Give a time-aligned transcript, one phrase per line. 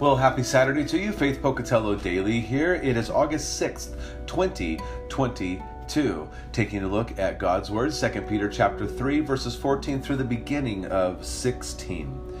[0.00, 2.74] Well, happy Saturday to you, Faith Pocatello Daily here.
[2.74, 3.94] It is August 6th,
[4.26, 6.28] 2022.
[6.50, 10.86] Taking a look at God's Word, 2 Peter chapter 3, verses 14 through the beginning
[10.86, 12.40] of 16.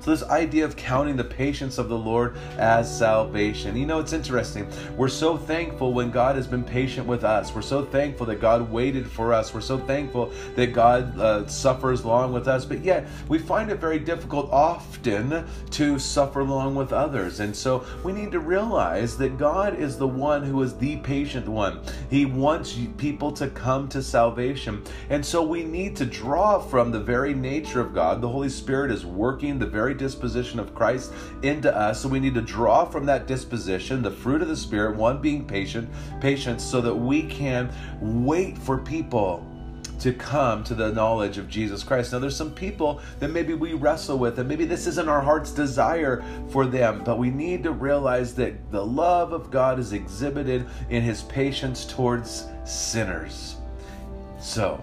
[0.00, 3.76] So, this idea of counting the patience of the Lord as salvation.
[3.76, 4.66] You know, it's interesting.
[4.96, 7.54] We're so thankful when God has been patient with us.
[7.54, 9.52] We're so thankful that God waited for us.
[9.52, 13.78] We're so thankful that God uh, suffers long with us, but yet we find it
[13.78, 17.40] very difficult often to suffer long with others.
[17.40, 21.46] And so we need to realize that God is the one who is the patient
[21.46, 21.80] one.
[22.08, 24.82] He wants people to come to salvation.
[25.10, 28.22] And so we need to draw from the very nature of God.
[28.22, 32.02] The Holy Spirit is working the very disposition of Christ into us.
[32.02, 35.46] So we need to draw from that disposition, the fruit of the Spirit, one being
[35.46, 35.88] patient,
[36.20, 39.46] patience, so that we can wait for people
[40.00, 42.12] to come to the knowledge of Jesus Christ.
[42.12, 45.52] Now, there's some people that maybe we wrestle with, and maybe this isn't our heart's
[45.52, 50.66] desire for them, but we need to realize that the love of God is exhibited
[50.88, 53.56] in his patience towards sinners.
[54.40, 54.82] So,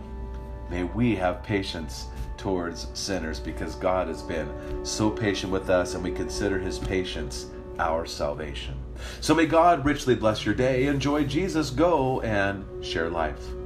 [0.69, 2.05] may we have patience
[2.47, 4.49] towards sinners because God has been
[4.85, 8.73] so patient with us, and we consider his patience our salvation.
[9.19, 10.87] So, may God richly bless your day.
[10.87, 11.69] Enjoy Jesus.
[11.69, 13.56] Go and share life.